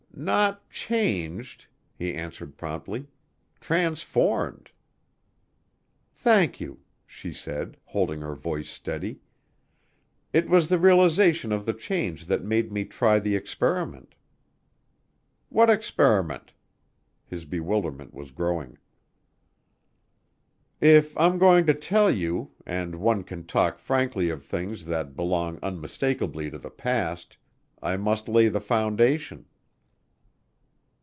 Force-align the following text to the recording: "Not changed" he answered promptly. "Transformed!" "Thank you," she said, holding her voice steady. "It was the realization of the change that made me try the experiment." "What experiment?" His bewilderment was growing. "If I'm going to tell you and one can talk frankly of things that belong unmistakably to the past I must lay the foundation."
"Not 0.13 0.69
changed" 0.69 1.65
he 1.97 2.13
answered 2.13 2.55
promptly. 2.55 3.07
"Transformed!" 3.59 4.69
"Thank 6.13 6.59
you," 6.61 6.81
she 7.07 7.33
said, 7.33 7.75
holding 7.85 8.21
her 8.21 8.35
voice 8.35 8.69
steady. 8.69 9.19
"It 10.31 10.47
was 10.47 10.67
the 10.67 10.77
realization 10.77 11.51
of 11.51 11.65
the 11.65 11.73
change 11.73 12.27
that 12.27 12.43
made 12.43 12.71
me 12.71 12.85
try 12.85 13.17
the 13.17 13.35
experiment." 13.35 14.13
"What 15.49 15.71
experiment?" 15.71 16.51
His 17.25 17.45
bewilderment 17.45 18.13
was 18.13 18.29
growing. 18.29 18.77
"If 20.79 21.17
I'm 21.17 21.39
going 21.39 21.65
to 21.65 21.73
tell 21.73 22.11
you 22.11 22.51
and 22.63 22.93
one 22.95 23.23
can 23.23 23.47
talk 23.47 23.79
frankly 23.79 24.29
of 24.29 24.45
things 24.45 24.85
that 24.85 25.15
belong 25.15 25.57
unmistakably 25.63 26.51
to 26.51 26.59
the 26.59 26.69
past 26.69 27.37
I 27.81 27.97
must 27.97 28.27
lay 28.27 28.49
the 28.49 28.61
foundation." 28.61 29.45